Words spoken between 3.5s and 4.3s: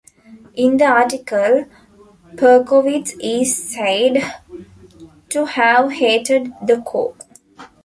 said